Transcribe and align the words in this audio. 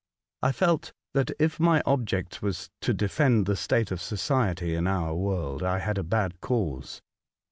I 0.41 0.51
felt 0.51 0.93
that 1.13 1.29
if 1.37 1.59
my 1.59 1.83
object 1.85 2.41
was 2.41 2.71
to 2.81 2.91
defend 2.91 3.45
the 3.45 3.55
state 3.55 3.91
of 3.91 4.01
society 4.01 4.73
in 4.73 4.87
our 4.87 5.13
world, 5.13 5.61
I 5.61 5.77
had 5.77 5.99
a 5.99 6.03
bad 6.03 6.41
cause. 6.41 7.03